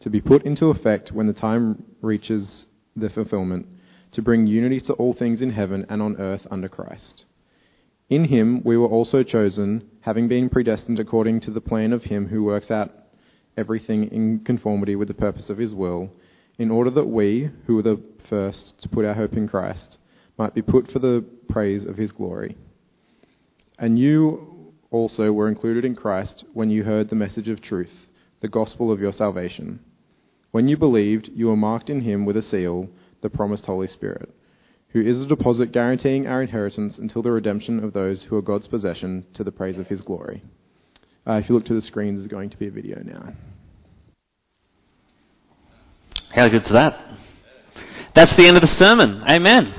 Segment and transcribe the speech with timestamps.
[0.00, 3.66] to be put into effect when the time reaches the fulfillment,
[4.12, 7.24] to bring unity to all things in heaven and on earth under Christ.
[8.08, 12.26] In him we were also chosen, having been predestined according to the plan of him
[12.26, 12.90] who works out
[13.56, 16.10] everything in conformity with the purpose of his will,
[16.58, 19.98] in order that we, who were the first to put our hope in Christ,
[20.38, 22.56] might be put for the praise of his glory.
[23.78, 28.08] And you also were included in Christ when you heard the message of truth,
[28.40, 29.80] the gospel of your salvation.
[30.50, 32.88] When you believed, you were marked in him with a seal,
[33.20, 34.34] the promised Holy Spirit,
[34.88, 38.66] who is a deposit guaranteeing our inheritance until the redemption of those who are God's
[38.66, 40.42] possession to the praise of his glory.
[41.26, 43.32] Uh, if you look to the screens, there's going to be a video now.
[46.30, 46.98] How good's that?
[48.14, 49.22] That's the end of the sermon.
[49.28, 49.72] Amen.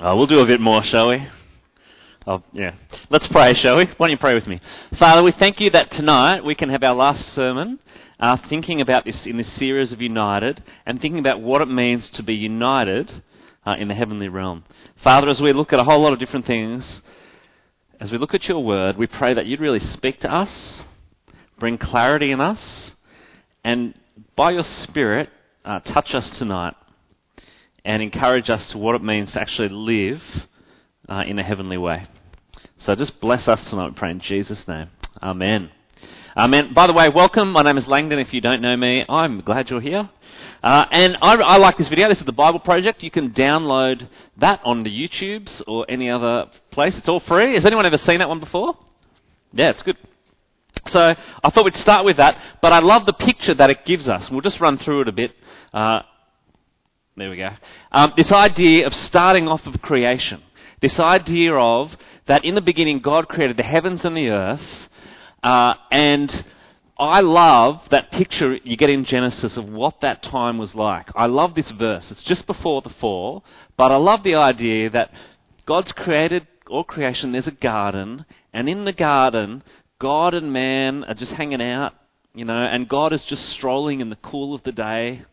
[0.00, 1.26] Oh, we'll do a bit more, shall we?
[2.30, 2.76] Oh, yeah.
[3.08, 3.86] Let's pray, shall we?
[3.86, 4.60] Why don't you pray with me?
[5.00, 7.80] Father, we thank you that tonight we can have our last sermon
[8.20, 12.08] uh, thinking about this in this series of United and thinking about what it means
[12.10, 13.24] to be united
[13.66, 14.62] uh, in the heavenly realm.
[15.02, 17.02] Father, as we look at a whole lot of different things,
[17.98, 20.86] as we look at your word, we pray that you'd really speak to us,
[21.58, 22.92] bring clarity in us,
[23.64, 23.92] and
[24.36, 25.30] by your Spirit,
[25.64, 26.76] uh, touch us tonight
[27.84, 30.22] and encourage us to what it means to actually live
[31.08, 32.06] uh, in a heavenly way.
[32.80, 34.88] So just bless us tonight, pray in Jesus' name.
[35.22, 35.70] Amen.
[36.34, 36.72] Amen.
[36.72, 37.52] By the way, welcome.
[37.52, 38.18] My name is Langdon.
[38.18, 40.08] If you don't know me, I'm glad you're here.
[40.62, 42.08] Uh, and I, I, like this video.
[42.08, 43.02] This is the Bible Project.
[43.02, 44.08] You can download
[44.38, 46.96] that on the YouTubes or any other place.
[46.96, 47.52] It's all free.
[47.52, 48.78] Has anyone ever seen that one before?
[49.52, 49.98] Yeah, it's good.
[50.88, 51.14] So
[51.44, 54.30] I thought we'd start with that, but I love the picture that it gives us.
[54.30, 55.32] We'll just run through it a bit.
[55.74, 56.00] Uh,
[57.14, 57.50] there we go.
[57.92, 60.42] Um, this idea of starting off of creation.
[60.80, 61.94] This idea of
[62.30, 64.88] that in the beginning God created the heavens and the earth,
[65.42, 66.44] uh, and
[66.96, 71.10] I love that picture you get in Genesis of what that time was like.
[71.16, 72.08] I love this verse.
[72.12, 73.44] It's just before the fall,
[73.76, 75.12] but I love the idea that
[75.66, 79.64] God's created all creation, there's a garden, and in the garden,
[79.98, 81.94] God and man are just hanging out,
[82.32, 85.24] you know, and God is just strolling in the cool of the day.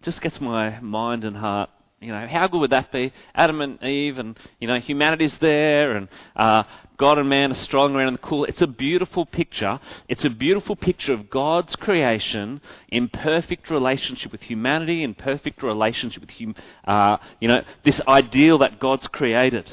[0.00, 3.12] Just gets my mind and heart you know, how good would that be?
[3.34, 6.62] Adam and Eve, and you know, humanity's there, and uh,
[6.96, 8.44] God and man are strolling around in the cool.
[8.46, 9.78] It's a beautiful picture.
[10.08, 16.22] It's a beautiful picture of God's creation in perfect relationship with humanity, in perfect relationship
[16.22, 16.54] with hum,
[16.86, 19.70] uh, you know, this ideal that God's created.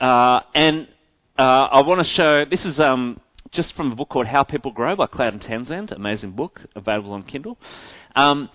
[0.00, 0.88] Uh, and
[1.38, 2.44] uh, I want to show.
[2.44, 3.20] This is um,
[3.52, 5.92] just from a book called How People Grow by Cloud and Townsend.
[5.92, 7.56] Amazing book, available on Kindle.
[8.16, 8.50] Um,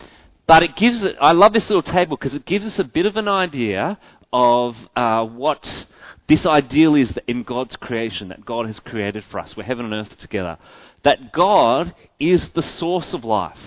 [0.48, 3.18] but it gives, I love this little table because it gives us a bit of
[3.18, 4.00] an idea
[4.32, 5.88] of uh, what
[6.28, 9.56] this ideal is in God's creation that God has created for us.
[9.56, 10.58] We're heaven and earth together.
[11.04, 13.60] That God is the source of life.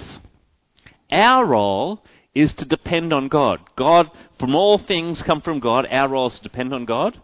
[1.11, 2.03] Our role
[2.35, 3.61] is to depend on God.
[3.77, 5.87] God, from all things come from God.
[5.91, 7.21] Our role is to depend on God.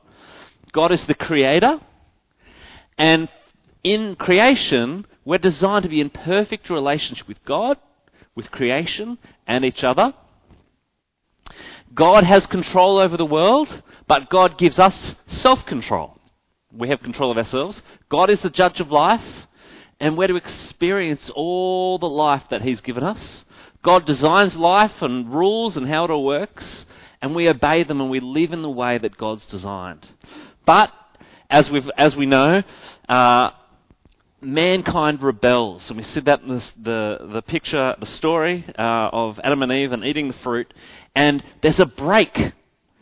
[0.72, 1.80] God is the creator.
[2.98, 3.28] And
[3.82, 7.78] in creation, we're designed to be in perfect relationship with God
[8.36, 10.14] with creation and each other.
[11.92, 16.18] God has control over the world, but God gives us self control.
[16.70, 17.82] We have control of ourselves.
[18.08, 19.46] God is the judge of life,
[19.98, 23.44] and we're to experience all the life that He's given us.
[23.82, 26.84] God designs life and rules and how it all works,
[27.22, 30.06] and we obey them and we live in the way that God's designed.
[30.66, 30.92] But,
[31.48, 32.62] as, we as we know,
[33.08, 33.50] uh,
[34.46, 35.90] mankind rebels.
[35.90, 39.72] And we see that in this, the, the picture, the story uh, of Adam and
[39.72, 40.72] Eve and eating the fruit.
[41.14, 42.52] And there's a break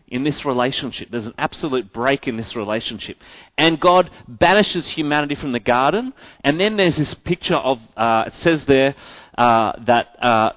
[0.08, 1.10] in this relationship.
[1.10, 3.18] There's an absolute break in this relationship.
[3.58, 6.14] And God banishes humanity from the garden.
[6.42, 8.94] And then there's this picture of, uh, it says there
[9.36, 10.52] uh, that uh,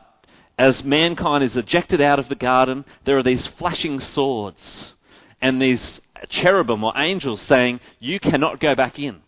[0.57, 4.93] as mankind is ejected out of the garden, there are these flashing swords
[5.41, 9.21] and these cherubim or angels saying, You cannot go back in.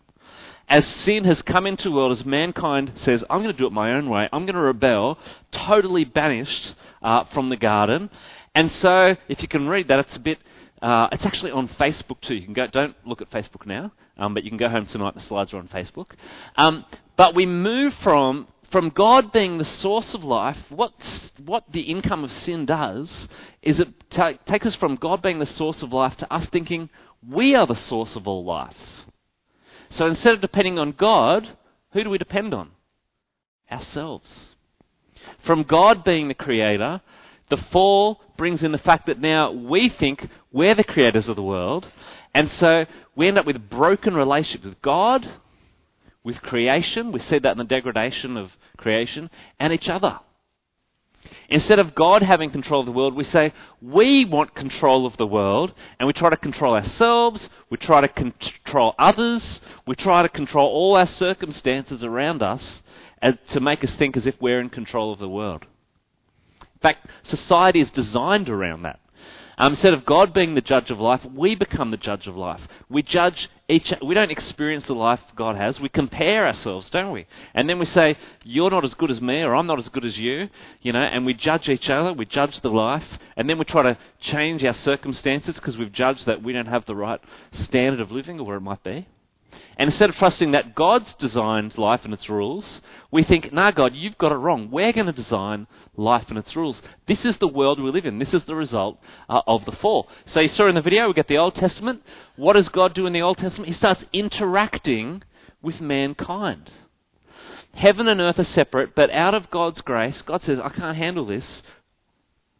[0.70, 3.72] As sin has come into the world, as mankind says, I'm going to do it
[3.72, 5.18] my own way, I'm going to rebel,
[5.50, 8.08] totally banished uh, from the garden.
[8.54, 10.38] And so, if you can read that, it's a bit.
[10.80, 12.34] Uh, it's actually on Facebook too.
[12.34, 12.66] You can go.
[12.68, 15.14] Don't look at Facebook now, um, but you can go home tonight.
[15.14, 16.12] The slides are on Facebook.
[16.56, 16.86] Um,
[17.16, 20.92] but we move from from God being the source of life, what,
[21.44, 23.28] what the income of sin does
[23.62, 26.88] is it ta- takes us from God being the source of life to us thinking
[27.28, 28.76] we are the source of all life.
[29.90, 31.48] So instead of depending on God,
[31.92, 32.70] who do we depend on?
[33.70, 34.54] Ourselves.
[35.40, 37.00] From God being the creator,
[37.48, 41.42] the fall brings in the fact that now we think we're the creators of the
[41.42, 41.90] world,
[42.32, 45.28] and so we end up with a broken relationship with God
[46.22, 47.12] with creation.
[47.12, 50.20] We see that in the degradation of creation and each other.
[51.48, 53.52] Instead of God having control of the world, we say
[53.82, 58.08] we want control of the world and we try to control ourselves, we try to
[58.08, 62.82] control others, we try to control all our circumstances around us
[63.20, 65.66] uh, to make us think as if we're in control of the world.
[66.60, 69.00] In fact, society is designed around that.
[69.60, 72.66] Um, instead of God being the judge of life, we become the judge of life.
[72.88, 73.92] We judge each.
[74.02, 75.78] We don't experience the life God has.
[75.78, 77.26] We compare ourselves, don't we?
[77.52, 80.06] And then we say, "You're not as good as me," or "I'm not as good
[80.06, 80.48] as you,"
[80.80, 81.00] you know.
[81.00, 82.14] And we judge each other.
[82.14, 86.24] We judge the life, and then we try to change our circumstances because we've judged
[86.24, 87.20] that we don't have the right
[87.52, 89.08] standard of living, or where it might be.
[89.76, 92.80] And instead of trusting that God's designed life and its rules,
[93.10, 94.70] we think, nah, God, you've got it wrong.
[94.70, 95.66] We're going to design
[95.96, 96.82] life and its rules.
[97.06, 98.18] This is the world we live in.
[98.18, 98.98] This is the result
[99.28, 100.08] uh, of the fall.
[100.26, 102.02] So you saw in the video, we get the Old Testament.
[102.36, 103.68] What does God do in the Old Testament?
[103.68, 105.22] He starts interacting
[105.62, 106.70] with mankind.
[107.74, 111.24] Heaven and earth are separate, but out of God's grace, God says, I can't handle
[111.24, 111.62] this.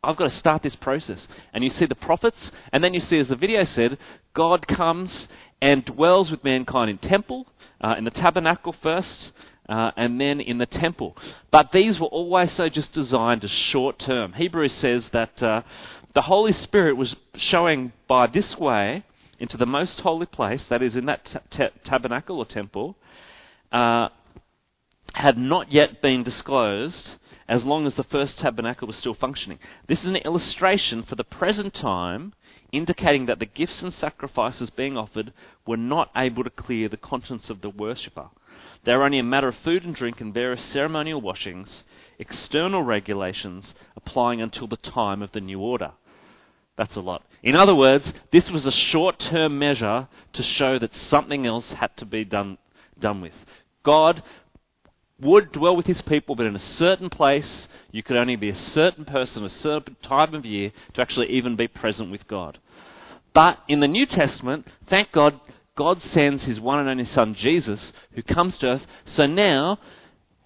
[0.02, 1.28] I've got to start this process.
[1.52, 3.98] And you see the prophets, and then you see, as the video said,
[4.34, 5.28] God comes
[5.60, 7.46] and dwells with mankind in temple,
[7.80, 9.32] uh, in the tabernacle first,
[9.68, 11.16] uh, and then in the temple.
[11.50, 14.32] But these were always so just designed as short term.
[14.32, 15.62] Hebrews says that uh,
[16.14, 19.04] the Holy Spirit was showing by this way
[19.38, 22.96] into the most holy place, that is in that t- tabernacle or temple,
[23.72, 24.08] uh,
[25.14, 27.16] had not yet been disclosed
[27.50, 29.58] as long as the first tabernacle was still functioning.
[29.88, 32.32] This is an illustration for the present time
[32.70, 35.32] indicating that the gifts and sacrifices being offered
[35.66, 38.30] were not able to clear the conscience of the worshipper.
[38.84, 41.82] They were only a matter of food and drink and various ceremonial washings,
[42.20, 45.90] external regulations applying until the time of the new order.
[46.76, 47.24] That's a lot.
[47.42, 51.96] In other words, this was a short term measure to show that something else had
[51.96, 52.58] to be done,
[52.96, 53.34] done with.
[53.82, 54.22] God
[55.20, 58.54] would dwell with his people, but in a certain place, you could only be a
[58.54, 62.58] certain person, a certain time of year, to actually even be present with God.
[63.32, 65.40] But in the New Testament, thank God,
[65.76, 68.86] God sends his one and only Son, Jesus, who comes to earth.
[69.04, 69.78] So now,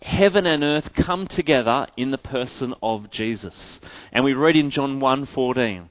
[0.02, 3.80] heaven and earth come together in the person of Jesus.
[4.12, 5.88] And we read in John 1:14,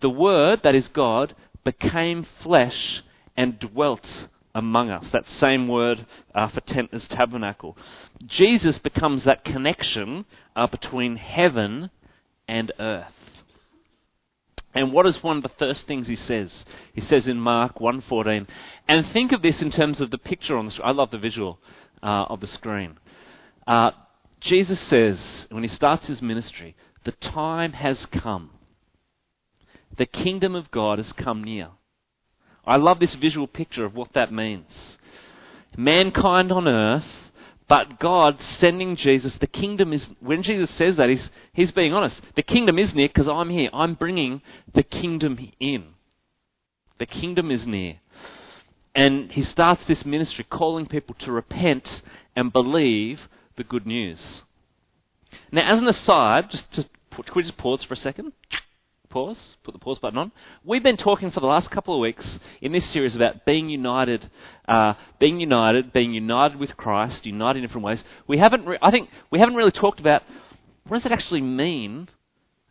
[0.00, 1.34] the Word, that is God,
[1.64, 3.02] became flesh
[3.36, 5.10] and dwelt among us.
[5.10, 7.76] That same word uh, for tent is tabernacle.
[8.26, 11.90] Jesus becomes that connection uh, between heaven
[12.46, 13.06] and earth.
[14.74, 16.64] And what is one of the first things he says?
[16.94, 18.46] He says in Mark 1:14,
[18.88, 20.88] and think of this in terms of the picture on the screen.
[20.88, 21.58] I love the visual
[22.02, 22.98] uh, of the screen.
[23.66, 23.90] Uh,
[24.40, 26.74] Jesus says when he starts his ministry,
[27.04, 28.50] the time has come.
[29.96, 31.68] The kingdom of God has come near.
[32.64, 34.98] I love this visual picture of what that means.
[35.76, 37.06] Mankind on earth,
[37.66, 39.34] but God sending Jesus.
[39.34, 42.20] The kingdom is, when Jesus says that, he's, he's being honest.
[42.34, 43.70] The kingdom is near because I'm here.
[43.72, 44.42] I'm bringing
[44.74, 45.94] the kingdom in.
[46.98, 48.00] The kingdom is near.
[48.94, 52.02] And he starts this ministry calling people to repent
[52.36, 54.42] and believe the good news.
[55.50, 58.32] Now, as an aside, just to, could we just pause for a second?
[59.12, 60.32] Pause, put the pause button on.
[60.64, 64.30] We've been talking for the last couple of weeks in this series about being united,
[64.66, 68.02] uh, being united, being united with Christ, united in different ways.
[68.26, 70.22] We haven't, re- I think, we haven't really talked about
[70.88, 72.08] what does it actually mean,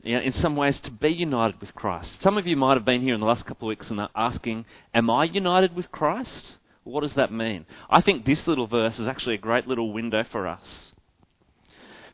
[0.01, 2.21] you know, in some ways, to be united with Christ.
[2.23, 4.09] Some of you might have been here in the last couple of weeks and are
[4.15, 6.57] asking, "Am I united with Christ?
[6.83, 10.23] What does that mean?" I think this little verse is actually a great little window
[10.23, 10.95] for us.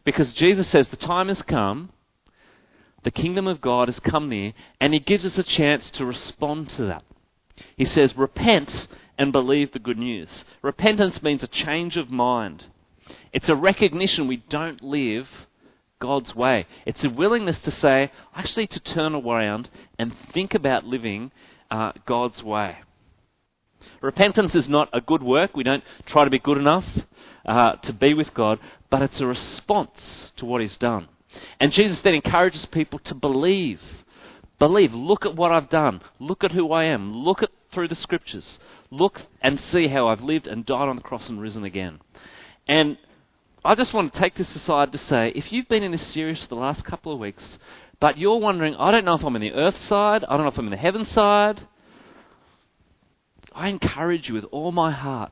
[0.04, 1.92] Because Jesus says the time has come
[3.04, 6.70] the kingdom of God has come near, and he gives us a chance to respond
[6.72, 7.04] to that.
[7.76, 8.88] He says, Repent
[9.18, 10.44] and believe the good news.
[10.62, 12.66] Repentance means a change of mind.
[13.32, 15.48] It's a recognition we don't live
[16.00, 16.68] God's way.
[16.86, 21.32] It's a willingness to say, actually, to turn around and think about living
[21.72, 22.78] uh, God's way.
[24.02, 25.56] Repentance is not a good work.
[25.56, 26.86] We don't try to be good enough
[27.46, 31.08] uh, to be with God, but it's a response to what He's done.
[31.60, 33.82] And Jesus then encourages people to believe.
[34.60, 34.94] Believe.
[34.94, 36.02] Look at what I've done.
[36.20, 37.14] Look at who I am.
[37.14, 38.60] Look at through the scriptures.
[38.90, 42.00] Look and see how I've lived and died on the cross and risen again.
[42.68, 42.98] And
[43.64, 46.42] I just want to take this aside to say if you've been in this series
[46.42, 47.58] for the last couple of weeks,
[48.00, 50.52] but you're wondering, I don't know if I'm in the earth side, I don't know
[50.52, 51.68] if I'm in the heaven side,
[53.54, 55.32] I encourage you with all my heart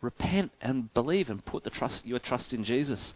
[0.00, 3.14] repent and believe and put the trust, your trust in Jesus.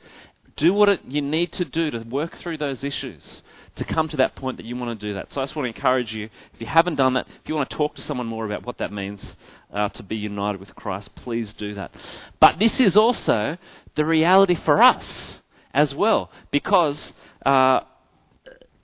[0.57, 3.42] Do what it, you need to do to work through those issues
[3.76, 5.33] to come to that point that you want to do that.
[5.33, 7.71] So I just want to encourage you, if you haven't done that, if you want
[7.71, 9.37] to talk to someone more about what that means
[9.73, 11.95] uh, to be united with Christ, please do that.
[12.40, 13.57] But this is also
[13.95, 15.40] the reality for us
[15.73, 17.12] as well, because
[17.47, 17.80] uh,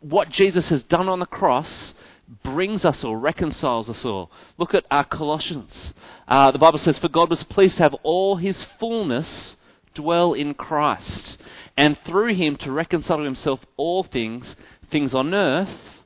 [0.00, 1.94] what Jesus has done on the cross
[2.42, 4.30] brings us or reconciles us all.
[4.56, 5.94] Look at our Colossians.
[6.26, 9.56] Uh, the Bible says, For God was pleased to have all his fullness
[9.96, 11.38] dwell in Christ,
[11.76, 14.54] and through him to reconcile to himself all things,
[14.90, 16.04] things on earth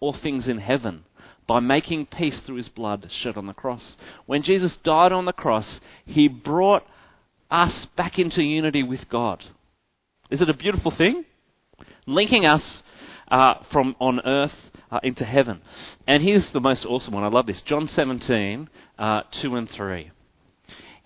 [0.00, 1.04] or things in heaven,
[1.46, 3.96] by making peace through his blood shed on the cross.
[4.26, 6.86] When Jesus died on the cross, he brought
[7.50, 9.44] us back into unity with God.
[10.30, 11.24] Is it a beautiful thing?
[12.06, 12.82] Linking us
[13.28, 14.54] uh, from on earth
[14.90, 15.62] uh, into heaven.
[16.06, 17.24] And here's the most awesome one.
[17.24, 17.60] I love this.
[17.62, 18.68] John 17,
[18.98, 20.10] uh, 2 and 3.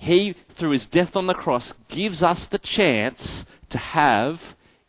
[0.01, 4.41] He, through his death on the cross, gives us the chance to have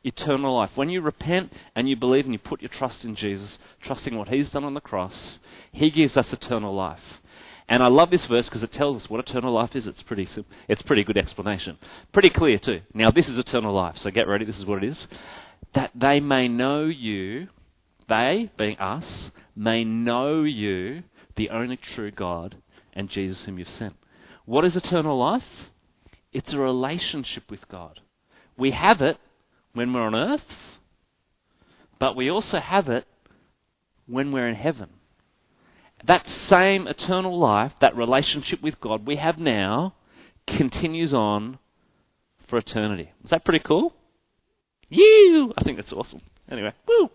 [0.06, 0.72] eternal life.
[0.76, 4.30] When you repent and you believe and you put your trust in Jesus, trusting what
[4.30, 5.40] he's done on the cross,
[5.74, 7.20] he gives us eternal life.
[7.68, 9.86] And I love this verse because it tells us what eternal life is.
[9.86, 10.30] It's pretty
[10.70, 11.78] it's pretty good explanation.
[12.14, 12.80] Pretty clear too.
[12.94, 15.08] Now this is eternal life, so get ready, this is what it is.
[15.74, 17.50] That they may know you,
[18.08, 21.04] they, being us, may know you,
[21.36, 22.56] the only true God,
[22.94, 23.96] and Jesus whom you've sent.
[24.52, 25.72] What is eternal life?
[26.34, 28.02] It's a relationship with God.
[28.58, 29.18] We have it
[29.72, 30.44] when we're on earth,
[32.00, 33.08] but we also have it
[34.08, 34.90] when we're in heaven.
[36.04, 39.94] That same eternal life, that relationship with God we have now,
[40.48, 41.58] continues on
[42.50, 43.14] for eternity.
[43.24, 43.94] Is that pretty cool?
[44.90, 45.54] You!
[45.58, 46.24] I think that's awesome.
[46.50, 47.10] Anyway, woo!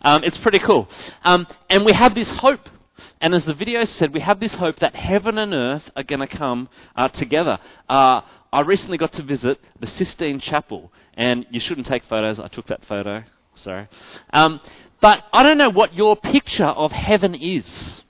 [0.00, 0.88] Um, it's pretty cool.
[1.24, 2.70] Um, and we have this hope.
[3.20, 6.20] And as the video said, we have this hope that heaven and earth are going
[6.20, 7.58] to come uh, together.
[7.88, 12.38] Uh, I recently got to visit the Sistine Chapel, and you shouldn't take photos.
[12.38, 13.24] I took that photo.
[13.56, 13.88] Sorry.
[14.32, 14.60] Um,
[15.00, 18.02] but I don't know what your picture of heaven is.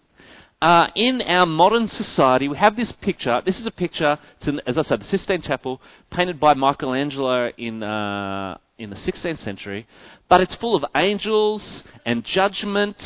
[0.61, 3.43] Uh, in our modern society, we have this picture.
[3.45, 4.19] This is a picture,
[4.67, 9.87] as I said, the Sistine Chapel, painted by Michelangelo in uh, in the 16th century,
[10.29, 12.97] but it's full of angels and judgment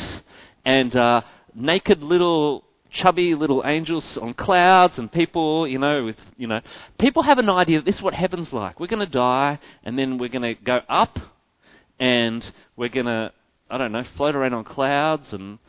[0.65, 1.21] and uh,
[1.55, 6.61] naked little chubby little angels on clouds and people, you know, with, you know,
[6.97, 8.79] people have an idea that this is what heaven's like.
[8.79, 11.19] We're going to die and then we're going to go up
[11.99, 13.31] and we're going to,
[13.69, 15.59] I don't know, float around on clouds and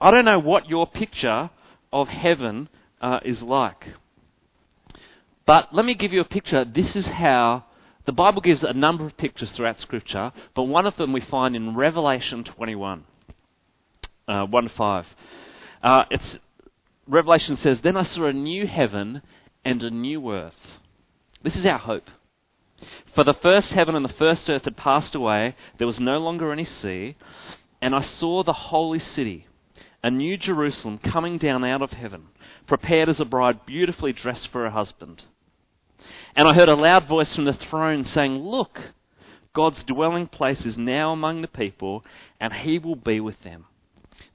[0.00, 1.50] I don't know what your picture
[1.92, 2.68] of heaven
[3.00, 3.86] uh, is like.
[5.46, 6.64] But let me give you a picture.
[6.64, 7.64] This is how
[8.04, 11.54] the Bible gives a number of pictures throughout Scripture, but one of them we find
[11.56, 13.04] in Revelation 21,
[14.28, 15.06] uh, 1 5.
[15.82, 16.38] Uh, it's,
[17.06, 19.22] Revelation says, Then I saw a new heaven
[19.64, 20.78] and a new earth.
[21.42, 22.10] This is our hope.
[23.14, 26.52] For the first heaven and the first earth had passed away, there was no longer
[26.52, 27.16] any sea,
[27.80, 29.46] and I saw the holy city,
[30.02, 32.28] a new Jerusalem coming down out of heaven,
[32.66, 35.24] prepared as a bride beautifully dressed for her husband.
[36.34, 38.92] And I heard a loud voice from the throne saying, Look,
[39.54, 42.04] God's dwelling place is now among the people,
[42.38, 43.64] and he will be with them.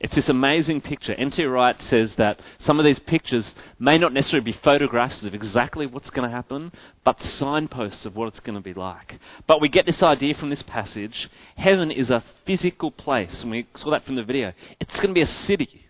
[0.00, 1.14] It's this amazing picture.
[1.14, 1.44] N.T.
[1.44, 6.10] Wright says that some of these pictures may not necessarily be photographs of exactly what's
[6.10, 6.72] going to happen,
[7.04, 9.18] but signposts of what it's going to be like.
[9.46, 11.30] But we get this idea from this passage.
[11.56, 14.52] Heaven is a physical place, and we saw that from the video.
[14.80, 15.86] It's going to be a city,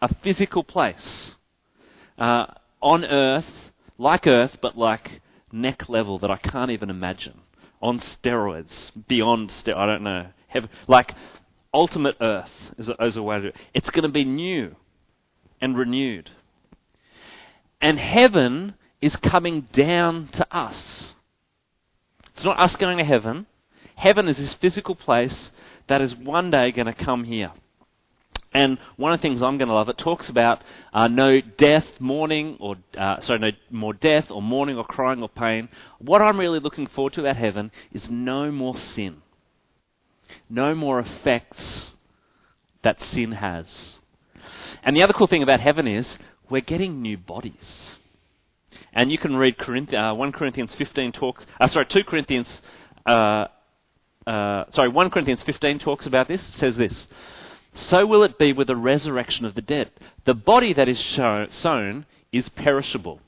[0.00, 1.34] a physical place
[2.18, 2.46] uh,
[2.80, 3.50] on earth,
[3.98, 7.40] like earth, but like neck level that I can't even imagine.
[7.80, 10.26] On steroids, beyond steroids, I don't know.
[10.48, 11.14] Heaven, like
[11.74, 13.56] ultimate earth is a, is a way to do it.
[13.74, 14.76] It's going to be new
[15.60, 16.30] and renewed.
[17.80, 21.14] And heaven is coming down to us.
[22.34, 23.46] It's not us going to heaven.
[23.96, 25.50] Heaven is this physical place
[25.88, 27.52] that is one day going to come here.
[28.54, 30.62] And one of the things I'm going to love, it talks about
[30.92, 35.28] uh, no death, mourning, or uh, sorry, no more death, or mourning, or crying, or
[35.28, 35.68] pain.
[35.98, 39.22] What I'm really looking forward to about heaven is no more sin,
[40.52, 41.92] no more effects
[42.82, 44.00] that sin has.
[44.82, 46.18] And the other cool thing about heaven is
[46.50, 47.96] we're getting new bodies.
[48.92, 49.56] And you can read
[49.94, 52.60] uh, 1 Corinthians 15 talks, uh, sorry, 2 Corinthians,
[53.06, 53.46] uh,
[54.26, 56.46] uh, sorry, 1 Corinthians 15 talks about this.
[56.46, 57.08] It says this
[57.72, 59.90] So will it be with the resurrection of the dead.
[60.24, 63.20] The body that is sown is perishable.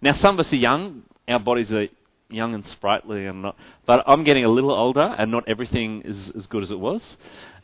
[0.00, 1.88] Now, some of us are young, our bodies are
[2.30, 3.56] young and sprightly, and not,
[3.86, 7.16] but I'm getting a little older, and not everything is as good as it was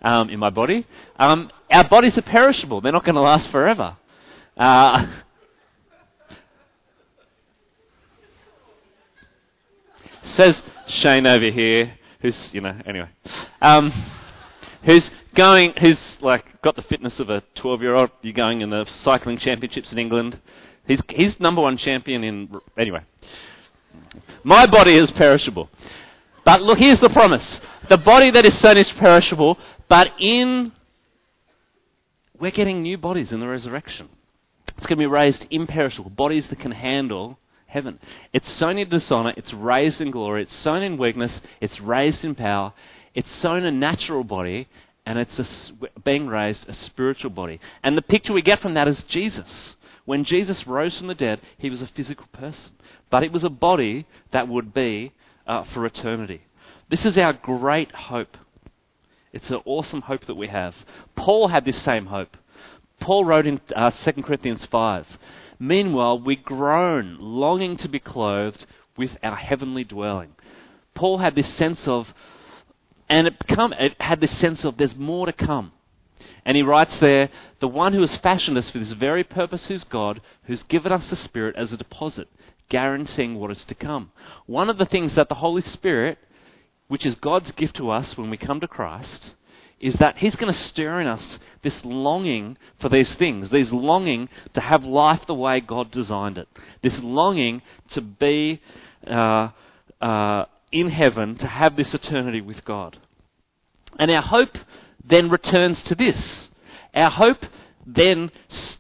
[0.03, 0.87] um, in my body.
[1.19, 3.97] Um, our bodies are perishable, they're not going to last forever.
[4.57, 5.07] Uh,
[10.23, 13.09] says Shane over here, who's you know anyway,
[13.61, 13.93] um,
[14.85, 18.11] who's going, who's like got the fitness of a 12-year-old.
[18.23, 20.41] You're going in the cycling championships in England.
[20.87, 23.03] He's he's number one champion in anyway.
[24.43, 25.71] My body is perishable,
[26.45, 29.59] but look, here's the promise: the body that is sown is perishable,
[29.89, 30.73] but in
[32.39, 34.09] we're getting new bodies in the resurrection.
[34.77, 37.99] It's going to be raised imperishable, bodies that can handle heaven.
[38.33, 42.35] It's sown in dishonor, it's raised in glory, it's sown in weakness, it's raised in
[42.35, 42.73] power,
[43.15, 44.69] it's sown a natural body,
[45.07, 45.47] and it's a,
[46.05, 47.61] being raised a spiritual body.
[47.83, 49.77] And the picture we get from that is Jesus.
[50.05, 52.77] When Jesus rose from the dead, he was a physical person,
[53.11, 55.13] but it was a body that would be
[55.47, 56.43] uh, for eternity.
[56.89, 58.37] This is our great hope.
[59.33, 60.75] It's an awesome hope that we have.
[61.17, 62.37] Paul had this same hope.
[63.01, 65.19] Paul wrote in uh, 2 Corinthians 5
[65.59, 70.35] Meanwhile, we groan, longing to be clothed with our heavenly dwelling.
[70.95, 72.13] Paul had this sense of,
[73.09, 75.73] and it, become, it had this sense of there's more to come.
[76.45, 79.85] And he writes there, the one who has fashioned us for this very purpose is
[79.85, 82.29] God, who's given us the Spirit as a deposit,
[82.69, 84.13] guaranteeing what is to come.
[84.47, 86.19] One of the things that the Holy Spirit,
[86.89, 89.35] which is God's gift to us when we come to Christ,
[89.81, 94.29] is that He's going to stir in us this longing for these things, this longing
[94.55, 96.49] to have life the way God designed it,
[96.83, 98.61] this longing to be
[99.07, 99.49] uh,
[100.01, 102.99] uh, in heaven, to have this eternity with God.
[103.99, 104.59] And our hope
[105.05, 106.51] then returns to this.
[106.95, 107.45] Our hope
[107.87, 108.31] then,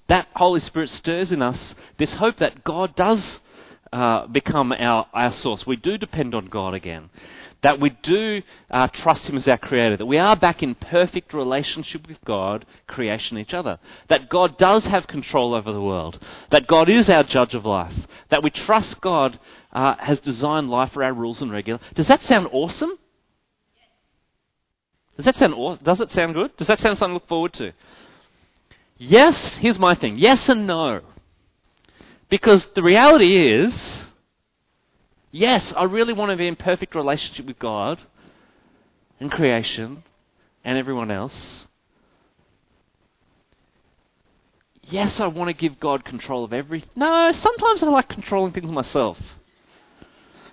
[0.06, 3.40] that Holy Spirit stirs in us this hope that God does
[3.92, 5.66] uh, become our, our source.
[5.66, 7.10] We do depend on God again
[7.64, 11.32] that we do uh, trust Him as our Creator, that we are back in perfect
[11.32, 16.18] relationship with God, creation, each other, that God does have control over the world,
[16.50, 19.40] that God is our judge of life, that we trust God
[19.72, 21.80] uh, has designed life for our rules and regular.
[21.94, 22.98] Does that sound awesome?
[25.16, 26.56] Does that sound aw- Does it sound good?
[26.56, 27.72] Does that sound something to look forward to?
[28.96, 30.16] Yes, here's my thing.
[30.16, 31.00] Yes and no.
[32.28, 34.04] Because the reality is
[35.36, 37.98] Yes, I really want to be in perfect relationship with God
[39.18, 40.04] and creation
[40.64, 41.66] and everyone else.
[44.84, 46.88] Yes, I want to give God control of everything.
[46.94, 49.18] No, sometimes I like controlling things myself.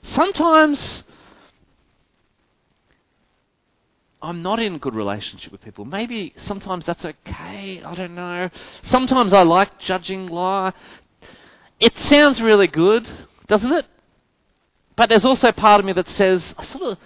[0.02, 1.04] Sometimes
[4.22, 5.86] I'm not in good relationship with people.
[5.86, 7.82] Maybe sometimes that's okay.
[7.84, 8.50] I don't know.
[8.84, 10.72] Sometimes I like judging law.
[11.80, 13.10] It sounds really good,
[13.48, 13.86] doesn't it?
[14.96, 16.98] But there's also part of me that says, I sort of,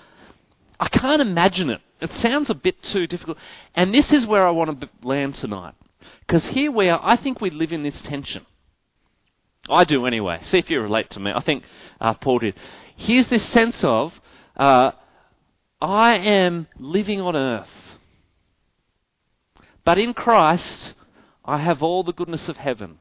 [0.80, 1.82] I can't imagine it.
[2.02, 3.38] It sounds a bit too difficult.
[3.74, 5.76] And this is where I want to land tonight.
[6.28, 8.46] Because here we are, I think we live in this tension.
[9.70, 10.40] I do anyway.
[10.42, 11.32] See if you relate to me.
[11.34, 11.64] I think
[12.02, 12.56] uh, Paul did.
[12.98, 14.20] Here's this sense of,
[14.58, 14.92] uh,
[15.86, 17.70] I am living on earth.
[19.84, 20.96] But in Christ,
[21.44, 22.98] I have all the goodness of heaven.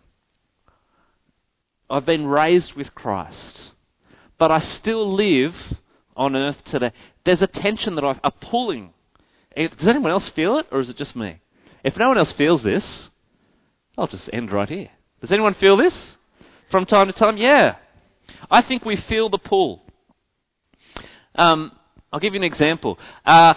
[1.88, 3.75] I've been raised with Christ
[4.38, 5.55] but I still live
[6.16, 6.92] on earth today.
[7.25, 8.92] There's a tension that I, a pulling.
[9.57, 11.40] Eh, does anyone else feel it, or is it just me?
[11.83, 13.11] If no one else feels this,
[13.97, 14.90] I'll just end right here.
[15.20, 16.16] Does anyone feel this
[16.70, 17.37] from time to time?
[17.37, 17.77] Yeah.
[18.51, 19.83] I think we feel the pull.
[21.37, 21.73] Um,
[22.14, 22.96] I'll give you an example.
[23.27, 23.55] Uh,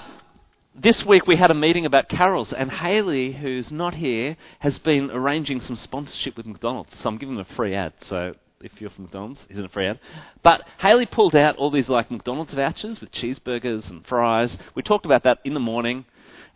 [0.74, 5.12] this week we had a meeting about carols, and Haley, who's not here, has been
[5.12, 6.98] arranging some sponsorship with McDonald's.
[6.98, 7.94] So I'm giving them a free ad.
[8.02, 10.00] So if you're from McDonald's, isn't a free ad.
[10.42, 14.58] But Haley pulled out all these like McDonald's vouchers with cheeseburgers and fries.
[14.74, 16.06] We talked about that in the morning,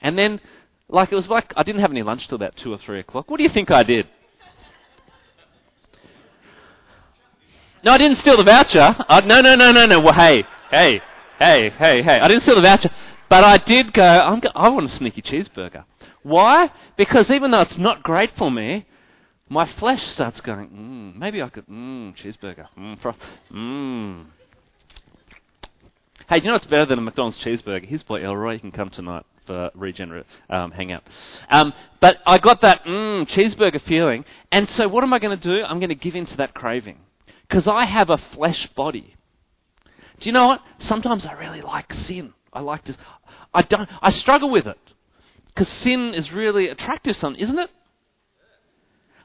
[0.01, 0.41] and then
[0.89, 3.29] like it was like I didn't have any lunch till about two or three o'clock.
[3.29, 4.07] What do you think I did?
[7.83, 8.95] No, I didn't steal the voucher.
[9.07, 9.99] I, no, no, no, no, no.
[9.99, 11.03] Well, hey, hey
[11.41, 12.19] hey, hey, hey.
[12.19, 12.91] I didn't steal the voucher.
[13.29, 15.85] But I did go, I'm go I want a sneaky cheeseburger.
[16.21, 16.69] Why?
[16.97, 18.85] Because even though it's not great for me,
[19.49, 23.17] my flesh starts going, mm, maybe I could, mmm, cheeseburger, mmm, froth,
[23.51, 24.25] mmm.
[26.29, 27.85] Hey, do you know what's better than a McDonald's cheeseburger?
[27.85, 28.53] Here's boy Elroy.
[28.53, 31.03] You can come tonight for regenerate um, hangout.
[31.49, 35.43] Um, but I got that mmm, cheeseburger feeling, and so what am I going to
[35.43, 35.63] do?
[35.63, 36.99] I'm going to give in to that craving
[37.47, 39.15] because I have a flesh body.
[40.21, 40.61] Do you know what?
[40.77, 42.33] Sometimes I really like sin.
[42.53, 42.95] I like to.
[43.53, 43.89] I don't.
[44.01, 44.79] I struggle with it
[45.47, 47.71] because sin is really attractive, something, isn't it?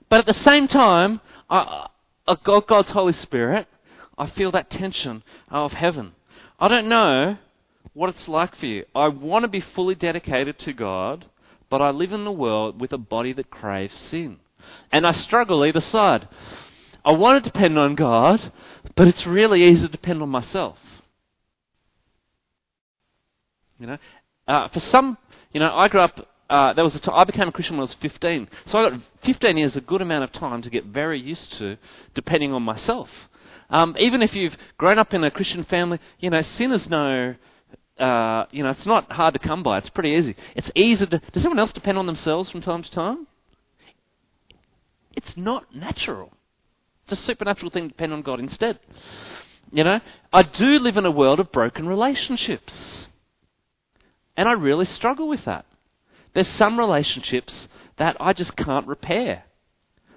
[0.09, 1.89] But at the same time, I,
[2.27, 3.69] I, God, God's Holy Spirit,
[4.17, 6.15] I feel that tension of heaven.
[6.59, 7.37] I don't know
[7.93, 8.85] what it's like for you.
[8.95, 11.27] I want to be fully dedicated to God,
[11.69, 14.39] but I live in the world with a body that craves sin.
[14.91, 16.29] And I struggle either side.
[17.05, 18.53] I want to depend on God,
[18.95, 20.79] but it's really easy to depend on myself.
[23.79, 23.99] You know,
[24.49, 25.19] uh, for some,
[25.53, 26.29] you know, I grew up.
[26.49, 28.91] Uh, there was a t- I became a Christian when I was 15, so I
[28.91, 31.77] got 15 years, a good amount of time to get very used to
[32.15, 33.11] depending on myself.
[33.69, 37.35] Um, even if you've grown up in a Christian family, you know, sinners know.
[37.99, 39.79] Uh, you know, it's not hard to come by.
[39.79, 40.37] It's pretty easy.
[40.55, 41.19] It's easy to.
[41.33, 43.27] Does anyone else depend on themselves from time to time?
[45.17, 46.31] It's not natural.
[47.05, 48.79] It's a supernatural thing to depend on God instead.
[49.73, 50.01] You know,
[50.33, 53.09] I do live in a world of broken relationships.
[54.37, 55.65] And I really struggle with that.
[56.35, 59.45] There's some relationships that I just can't repair.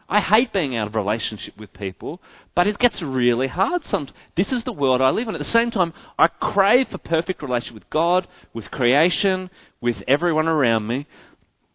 [0.09, 2.19] I hate being out of relationship with people,
[2.55, 4.17] but it gets really hard sometimes.
[4.35, 5.35] This is the world I live in.
[5.35, 10.47] At the same time, I crave for perfect relationship with God, with creation, with everyone
[10.47, 11.05] around me,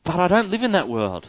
[0.03, 1.29] but I don't live in that world.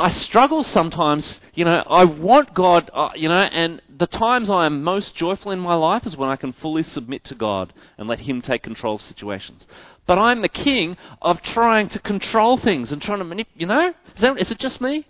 [0.00, 4.66] I struggle sometimes, you know, I want God, uh, you know, and the times I
[4.66, 8.08] am most joyful in my life is when I can fully submit to God and
[8.08, 9.66] let Him take control of situations.
[10.06, 13.88] But I'm the king of trying to control things and trying to manipulate, you know?
[14.14, 15.06] Is, that, is it just me?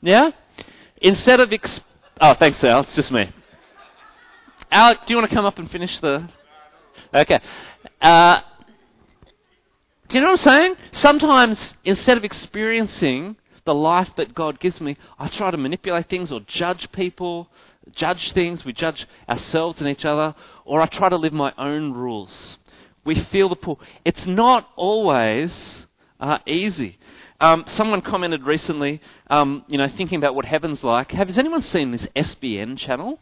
[0.00, 0.32] Yeah?
[1.00, 1.80] Instead of, exp-
[2.20, 3.30] oh, thanks, Al, it's just me.
[4.70, 6.28] Al, do you want to come up and finish the,
[7.14, 7.40] okay.
[8.00, 8.40] Uh,
[10.08, 10.76] do you know what I'm saying?
[10.92, 16.32] Sometimes, instead of experiencing the life that God gives me, I try to manipulate things
[16.32, 17.48] or judge people,
[17.94, 18.64] judge things.
[18.64, 22.58] We judge ourselves and each other, or I try to live my own rules.
[23.04, 23.80] We feel the pull.
[24.04, 25.86] It's not always
[26.20, 26.98] uh, easy.
[27.40, 31.10] Um, someone commented recently, um, you know, thinking about what heaven's like.
[31.10, 33.18] Have, has anyone seen this SBN channel?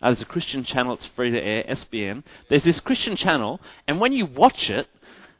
[0.00, 2.22] Uh, there's a Christian channel, it's free to air, SBN.
[2.48, 4.86] There's this Christian channel, and when you watch it,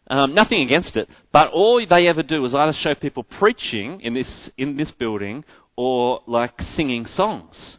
[0.08, 4.14] um, nothing against it, but all they ever do is either show people preaching in
[4.14, 5.44] this in this building
[5.76, 7.78] or like singing songs.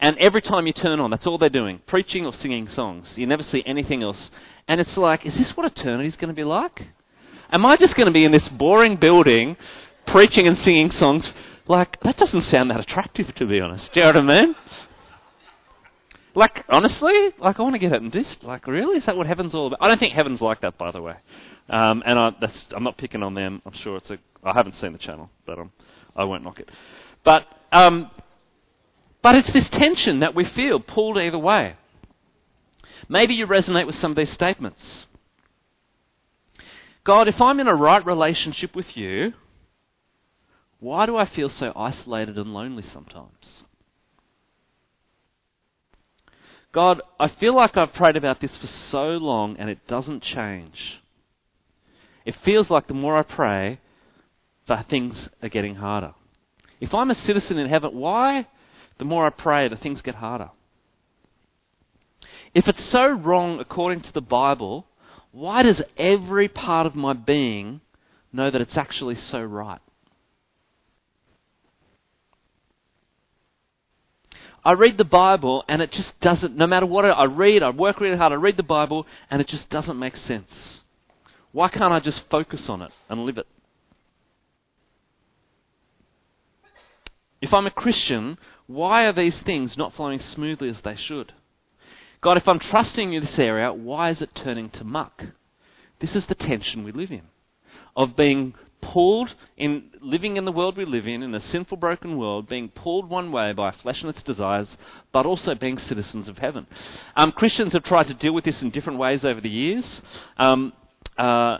[0.00, 3.18] And every time you turn on, that's all they're doing preaching or singing songs.
[3.18, 4.30] You never see anything else.
[4.68, 6.86] And it's like, is this what eternity's going to be like?
[7.50, 9.56] Am I just going to be in this boring building
[10.06, 11.32] preaching and singing songs?
[11.66, 13.92] Like, that doesn't sound that attractive, to be honest.
[13.92, 14.56] Do you know what I mean?
[16.34, 18.98] Like, honestly, like I want to get it and just, like, really?
[18.98, 19.80] Is that what heaven's all about?
[19.82, 21.16] I don't think heaven's like that, by the way.
[21.68, 22.32] Um, and I,
[22.74, 23.60] am not picking on them.
[23.66, 24.18] I'm sure it's a.
[24.42, 25.58] I haven't seen the channel, but
[26.16, 26.70] I won't knock it.
[27.24, 28.10] But um,
[29.22, 31.76] but it's this tension that we feel pulled either way.
[33.08, 35.06] Maybe you resonate with some of these statements.
[37.04, 39.32] God, if I'm in a right relationship with you,
[40.78, 43.64] why do I feel so isolated and lonely sometimes?
[46.72, 51.00] God, I feel like I've prayed about this for so long and it doesn't change.
[52.28, 53.80] It feels like the more I pray,
[54.66, 56.12] the things are getting harder.
[56.78, 58.46] If I'm a citizen in heaven, why?
[58.98, 60.50] The more I pray, the things get harder.
[62.52, 64.84] If it's so wrong according to the Bible,
[65.32, 67.80] why does every part of my being
[68.30, 69.80] know that it's actually so right?
[74.62, 78.00] I read the Bible and it just doesn't, no matter what I read, I work
[78.00, 80.82] really hard, I read the Bible and it just doesn't make sense.
[81.58, 83.48] Why can't I just focus on it and live it?
[87.42, 91.32] If I'm a Christian, why are these things not flowing smoothly as they should?
[92.20, 95.24] God, if I'm trusting you in this area, why is it turning to muck?
[95.98, 97.22] This is the tension we live in
[97.96, 102.16] of being pulled in living in the world we live in, in a sinful, broken
[102.16, 104.78] world, being pulled one way by flesh and its desires,
[105.10, 106.68] but also being citizens of heaven.
[107.16, 110.02] Um, Christians have tried to deal with this in different ways over the years.
[110.36, 110.72] Um,
[111.18, 111.58] uh,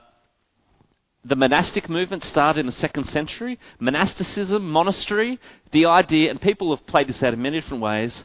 [1.25, 3.59] the monastic movement started in the second century.
[3.81, 5.39] Monasticism, monastery,
[5.73, 8.25] the idea, and people have played this out in many different ways,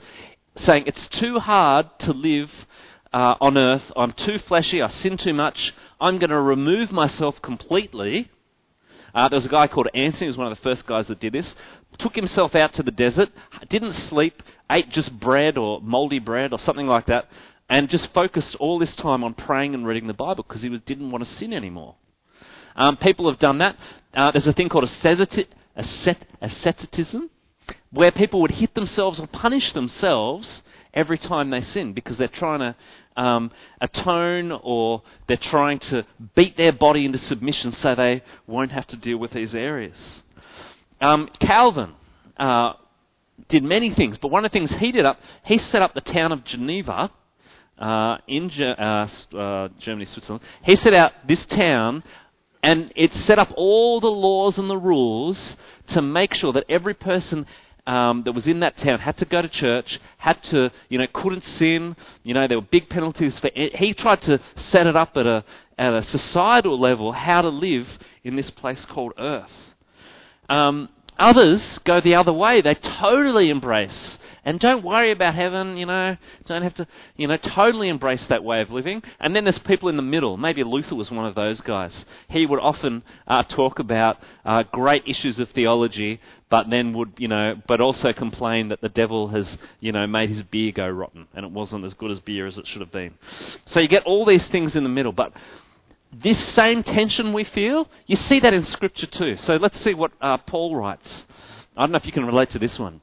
[0.55, 2.51] saying it's too hard to live
[3.11, 3.91] uh, on earth.
[3.95, 4.81] I'm too fleshy.
[4.81, 5.73] I sin too much.
[5.99, 8.29] I'm going to remove myself completely.
[9.13, 11.19] Uh, there was a guy called Anthony, who was one of the first guys that
[11.19, 11.55] did this.
[11.97, 13.29] Took himself out to the desert,
[13.69, 17.27] didn't sleep, ate just bread or moldy bread or something like that,
[17.73, 20.79] and just focused all this time on praying and reading the Bible because he was,
[20.81, 21.95] didn't want to sin anymore.
[22.75, 23.75] Um, people have done that.
[24.13, 27.31] Uh, there's a thing called ascetic, ascet, asceticism,
[27.89, 30.61] where people would hit themselves or punish themselves
[30.93, 32.75] every time they sin because they're trying to
[33.17, 33.49] um,
[33.81, 36.05] atone or they're trying to
[36.35, 40.21] beat their body into submission so they won't have to deal with these areas.
[41.01, 41.93] Um, Calvin
[42.37, 42.73] uh,
[43.47, 46.01] did many things, but one of the things he did up, he set up the
[46.01, 47.09] town of Geneva
[47.77, 50.43] uh, in Ge- uh, uh Germany, Switzerland.
[50.63, 52.03] He set out this town
[52.61, 55.57] and it set up all the laws and the rules
[55.87, 57.45] to make sure that every person
[57.85, 61.07] um, that was in that town had to go to church, had to, you know,
[61.11, 61.97] couldn't sin.
[62.23, 63.49] You know, there were big penalties for.
[63.53, 65.43] He tried to set it up at a
[65.77, 67.87] at a societal level how to live
[68.23, 69.51] in this place called Earth.
[70.47, 72.61] Um, others go the other way.
[72.61, 76.17] They totally embrace and don't worry about heaven, you know.
[76.45, 79.01] Don't have to, you know, totally embrace that way of living.
[79.19, 80.35] And then there's people in the middle.
[80.35, 82.05] Maybe Luther was one of those guys.
[82.27, 87.29] He would often uh, talk about uh, great issues of theology, but then would, you
[87.29, 91.27] know, but also complain that the devil has, you know, made his beer go rotten
[91.33, 93.13] and it wasn't as good as beer as it should have been.
[93.65, 95.13] So you get all these things in the middle.
[95.13, 95.31] But
[96.13, 99.37] this same tension we feel, you see that in Scripture too.
[99.37, 101.25] So let's see what uh, Paul writes.
[101.75, 103.01] I don't know if you can relate to this one.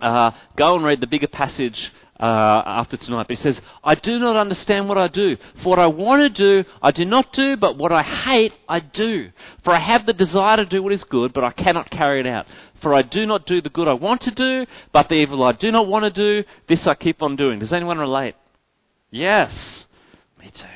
[0.00, 3.26] Uh, go and read the bigger passage uh, after tonight.
[3.28, 5.36] But he says, I do not understand what I do.
[5.62, 8.80] For what I want to do, I do not do, but what I hate, I
[8.80, 9.30] do.
[9.64, 12.26] For I have the desire to do what is good, but I cannot carry it
[12.26, 12.46] out.
[12.80, 15.52] For I do not do the good I want to do, but the evil I
[15.52, 17.58] do not want to do, this I keep on doing.
[17.58, 18.36] Does anyone relate?
[19.10, 19.84] Yes.
[20.38, 20.66] Me too.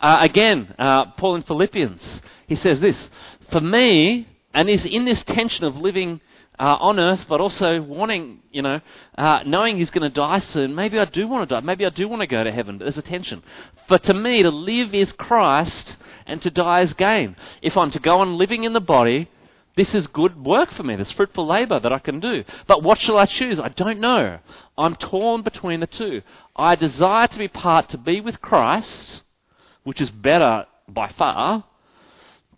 [0.00, 3.10] Uh, again, uh, Paul in Philippians, he says this
[3.50, 6.20] For me, and is in this tension of living
[6.58, 8.80] uh, on earth, but also wanting, you know,
[9.18, 10.74] uh, knowing he's going to die soon.
[10.74, 11.60] Maybe I do want to die.
[11.60, 12.78] Maybe I do want to go to heaven.
[12.78, 13.42] But there's a tension.
[13.88, 17.36] For to me, to live is Christ, and to die is gain.
[17.62, 19.28] If I'm to go on living in the body,
[19.76, 20.96] this is good work for me.
[20.96, 22.44] There's fruitful labour that I can do.
[22.66, 23.60] But what shall I choose?
[23.60, 24.38] I don't know.
[24.78, 26.22] I'm torn between the two.
[26.56, 29.22] I desire to be part to be with Christ,
[29.86, 31.62] which is better by far.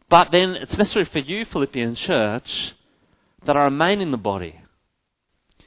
[0.08, 2.72] But then it's necessary for you, Philippian church,
[3.44, 4.58] that I remain in the body.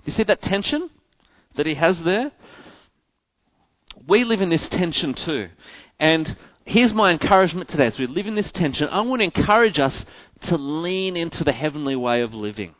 [0.03, 0.89] You see that tension
[1.53, 2.31] that he has there?
[4.07, 5.49] We live in this tension too.
[5.99, 8.89] And here's my encouragement today as we live in this tension.
[8.89, 10.03] I want to encourage us
[10.47, 12.73] to lean into the heavenly way of living.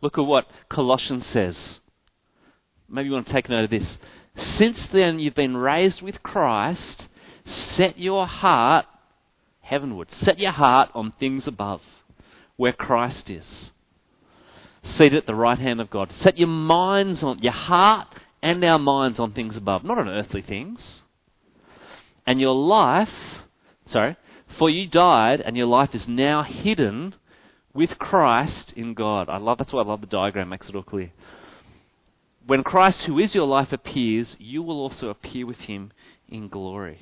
[0.00, 1.80] Look at what Colossians says.
[2.88, 3.98] Maybe you want to take note of this.
[4.36, 7.08] Since then you've been raised with Christ,
[7.44, 8.86] set your heart
[9.64, 10.10] heavenward.
[10.10, 11.82] Set your heart on things above,
[12.56, 13.72] where Christ is
[14.82, 16.12] seated at the right hand of God.
[16.12, 18.08] Set your minds on, your heart
[18.42, 21.02] and our minds on things above, not on earthly things.
[22.26, 23.44] And your life,
[23.86, 24.16] sorry,
[24.58, 27.14] for you died and your life is now hidden
[27.72, 29.28] with Christ in God.
[29.28, 31.10] I love, that's why I love the diagram, makes it all clear.
[32.46, 35.92] When Christ, who is your life, appears, you will also appear with him
[36.28, 36.98] in glory.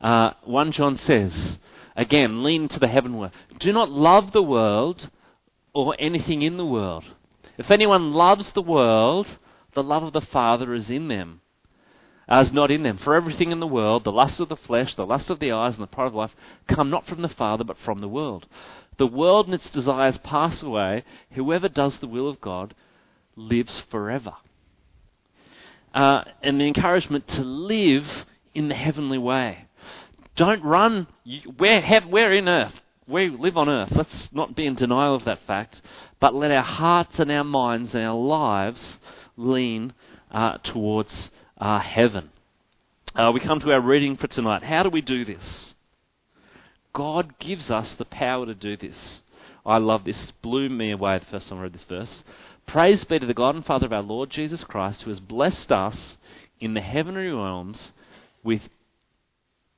[0.00, 1.58] Uh, 1 John says,
[1.96, 3.32] again, lean to the heavenward.
[3.58, 5.10] Do not love the world
[5.72, 7.04] or anything in the world.
[7.58, 9.38] If anyone loves the world,
[9.74, 11.40] the love of the Father is in them,
[12.28, 12.98] as not in them.
[12.98, 15.74] For everything in the world, the lust of the flesh, the lust of the eyes,
[15.74, 18.46] and the pride of life, come not from the Father, but from the world.
[18.98, 21.04] The world and its desires pass away.
[21.32, 22.74] Whoever does the will of God
[23.36, 24.34] lives forever.
[25.94, 29.66] Uh, and the encouragement to live in the heavenly way.
[30.36, 31.06] Don't run.
[31.58, 33.92] We're, we're in earth we live on earth.
[33.92, 35.80] Let's not be in denial of that fact,
[36.18, 38.98] but let our hearts and our minds and our lives
[39.36, 39.92] lean
[40.30, 42.30] uh, towards uh, heaven.
[43.14, 44.62] Uh, we come to our reading for tonight.
[44.62, 45.74] How do we do this?
[46.92, 49.22] God gives us the power to do this.
[49.64, 50.24] I love this.
[50.24, 52.24] It blew me away the first time I read this verse.
[52.66, 55.70] Praise be to the God and Father of our Lord Jesus Christ, who has blessed
[55.70, 56.16] us
[56.58, 57.92] in the heavenly realms
[58.42, 58.68] with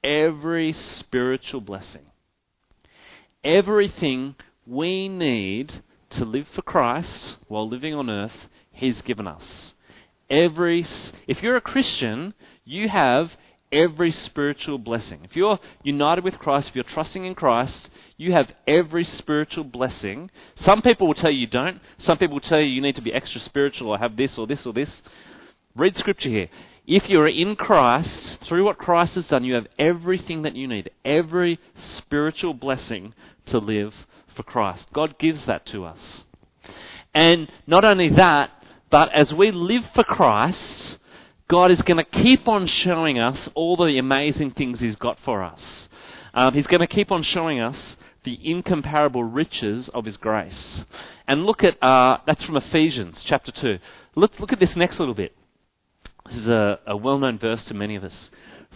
[0.03, 2.03] every spiritual blessing
[3.45, 4.35] everything
[4.67, 9.75] we need to live for Christ while living on earth, He's given us.
[10.31, 10.85] Every,
[11.27, 12.35] if you're a Christian,
[12.65, 13.33] you have
[13.73, 15.21] every spiritual blessing.
[15.25, 20.31] If you're united with Christ, if you're trusting in Christ, you have every spiritual blessing.
[20.55, 21.81] Some people will tell you you don't.
[21.97, 24.47] Some people will tell you you need to be extra spiritual or have this or
[24.47, 25.03] this or this.
[25.75, 26.49] Read scripture here.
[26.89, 30.91] If you're in Christ, through what Christ has done, you have everything that you need,
[31.05, 33.13] every spiritual blessing
[33.45, 33.95] to live
[34.35, 34.89] for Christ.
[34.95, 36.25] God gives that to us.
[37.13, 38.51] And not only that,
[38.89, 40.97] but as we live for Christ,
[41.47, 45.43] God is going to keep on showing us all the amazing things He's got for
[45.43, 45.91] us.
[46.33, 50.87] Um, he's going to keep on showing us the incomparable riches of His grace.
[51.27, 53.79] And look at, uh, that's from Ephesians chapter 2.
[54.15, 55.35] Look, look at this next little bit.
[56.29, 58.31] This is a, a well known verse to many of us.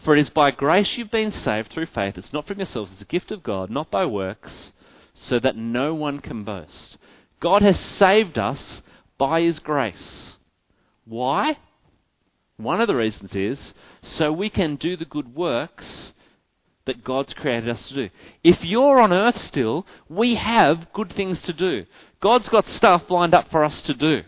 [0.05, 2.17] For it is by grace you've been saved through faith.
[2.17, 4.73] It's not from yourselves, it's a gift of God, not by works,
[5.13, 6.97] so that no one can boast.
[7.41, 8.81] God has saved us
[9.19, 10.39] by His grace.
[11.05, 11.59] Why?
[12.57, 16.15] One of the reasons is so we can do the good works
[16.87, 18.11] that God's created us to do.
[18.43, 21.85] If you're on earth still, we have good things to do.
[22.21, 24.23] God's got stuff lined up for us to do.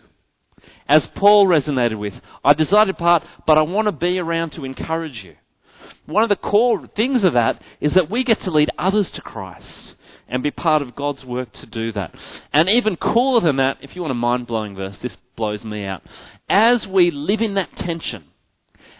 [0.87, 4.65] As Paul resonated with, I desire to depart, but I want to be around to
[4.65, 5.35] encourage you.
[6.05, 9.21] One of the core things of that is that we get to lead others to
[9.21, 9.95] Christ
[10.27, 12.13] and be part of God's work to do that.
[12.53, 15.85] And even cooler than that, if you want a mind blowing verse, this blows me
[15.85, 16.03] out
[16.49, 18.23] as we live in that tension,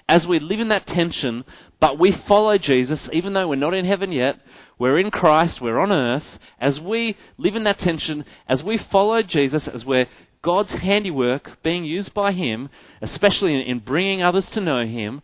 [0.09, 1.45] as we live in that tension,
[1.79, 4.39] but we follow Jesus, even though we're not in heaven yet,
[4.77, 9.21] we're in Christ, we're on earth, as we live in that tension, as we follow
[9.21, 10.07] Jesus, as we're
[10.45, 12.69] God's handiwork being used by Him,
[13.01, 15.23] especially in, bringing others to know Him,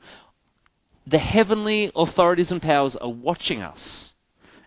[1.06, 4.11] the heavenly authorities and powers are watching us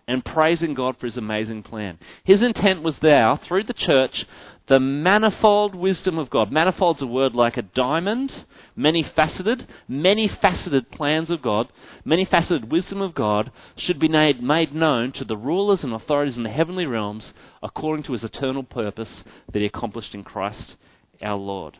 [0.07, 1.99] and praising God for His amazing plan.
[2.23, 4.25] His intent was there, through the church,
[4.67, 6.51] the manifold wisdom of God.
[6.51, 11.71] Manifold's a word like a diamond, many faceted, many faceted plans of God,
[12.03, 16.37] many faceted wisdom of God should be made, made known to the rulers and authorities
[16.37, 20.75] in the heavenly realms according to his eternal purpose that he accomplished in Christ
[21.21, 21.77] our Lord.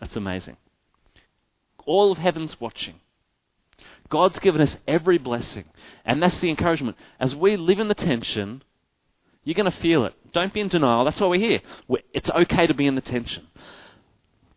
[0.00, 0.56] That's amazing.
[1.84, 3.00] All of heaven's watching.
[4.12, 5.64] God's given us every blessing.
[6.04, 6.98] And that's the encouragement.
[7.18, 8.62] As we live in the tension,
[9.42, 10.12] you're going to feel it.
[10.34, 11.06] Don't be in denial.
[11.06, 11.62] That's why we're here.
[11.88, 13.46] We're, it's okay to be in the tension.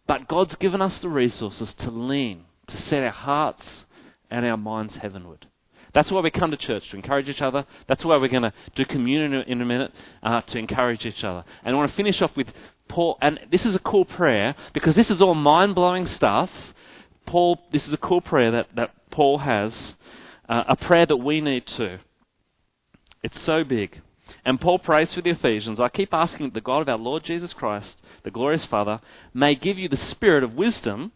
[0.08, 3.86] But God's given us the resources to lean, to set our hearts
[4.30, 5.48] and our minds heavenward.
[5.94, 7.66] That's why we come to church, to encourage each other.
[7.88, 11.46] That's why we're going to do communion in a minute, uh, to encourage each other.
[11.64, 12.50] And I want to finish off with
[12.90, 16.52] Paul, and this is a cool prayer, because this is all mind blowing stuff.
[17.36, 19.96] Paul, this is a cool prayer that, that Paul has,
[20.48, 21.98] uh, a prayer that we need too.
[23.24, 24.00] It's so big.
[24.46, 27.26] And Paul prays for the Ephesians I keep asking that the God of our Lord
[27.26, 29.02] Jesus Christ, the glorious Father,
[29.34, 31.12] may give you the spirit of wisdom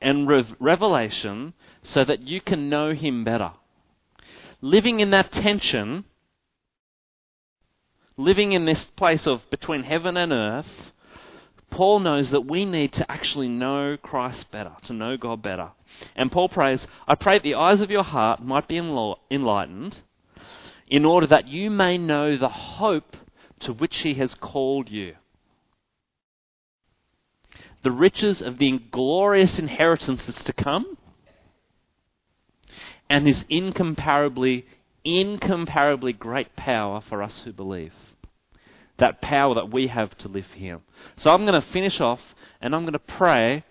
[0.00, 0.26] and
[0.58, 3.52] revelation so that you can know him better.
[4.62, 6.06] Living in that tension,
[8.16, 10.92] living in this place of between heaven and earth,
[11.76, 15.72] Paul knows that we need to actually know Christ better, to know God better.
[16.14, 20.00] And Paul prays, I pray that the eyes of your heart might be enlightened
[20.88, 23.14] in order that you may know the hope
[23.60, 25.16] to which he has called you.
[27.82, 30.96] The riches of the glorious inheritance that's to come,
[33.10, 34.64] and his incomparably,
[35.04, 37.92] incomparably great power for us who believe.
[38.98, 40.82] That power that we have to live him.
[41.16, 42.20] So I'm going to finish off
[42.60, 43.64] and I'm going to pray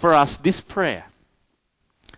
[0.00, 1.06] for us this prayer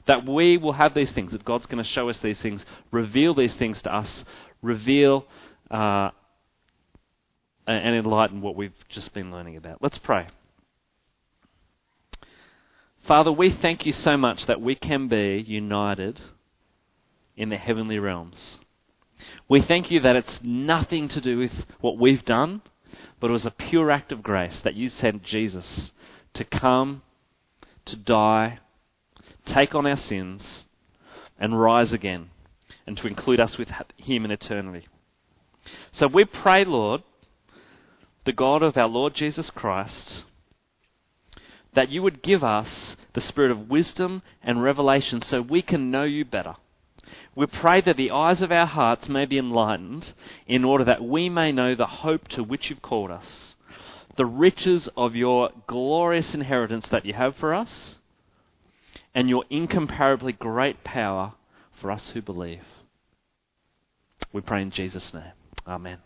[0.07, 3.35] that we will have these things, that God's going to show us these things, reveal
[3.35, 4.25] these things to us,
[4.61, 5.27] reveal
[5.71, 6.11] uh,
[7.67, 9.81] and enlighten what we've just been learning about.
[9.81, 10.27] Let's pray.
[13.05, 16.21] Father, we thank you so much that we can be united
[17.37, 18.59] in the heavenly realms.
[19.49, 22.63] We thank you that it's nothing to do with what we've done,
[23.21, 25.93] but it was a pure act of grace that you sent Jesus
[26.35, 27.03] to come,
[27.85, 28.61] to die,
[29.45, 30.67] take on our sins,
[31.39, 32.31] and rise again,
[32.87, 34.87] and to include us with Him in eternity.
[35.93, 37.03] So we pray, Lord,
[38.25, 40.25] the God of our Lord Jesus Christ,
[41.75, 46.05] that you would give us the spirit of wisdom and revelation so we can know
[46.05, 46.57] you better.
[47.35, 50.13] We pray that the eyes of our hearts may be enlightened
[50.47, 53.55] in order that we may know the hope to which you've called us,
[54.17, 57.99] the riches of your glorious inheritance that you have for us,
[59.15, 61.35] and your incomparably great power
[61.73, 62.65] for us who believe.
[64.33, 65.33] We pray in Jesus' name.
[65.67, 65.99] Amen.